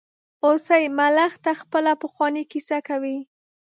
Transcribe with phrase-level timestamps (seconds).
[0.41, 3.17] هوسۍ ملخ ته خپله پخوانۍ کیسه کوي.